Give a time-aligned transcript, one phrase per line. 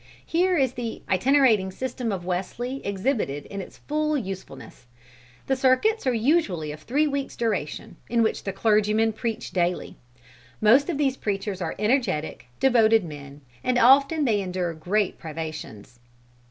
[0.25, 4.87] Here is the itinerating system of Wesley exhibited in its full usefulness.
[5.45, 9.97] The circuits are usually of three weeks' duration, in which the clergymen preach daily.
[10.59, 15.99] Most of these preachers are energetic, devoted men; and often they endure great privations.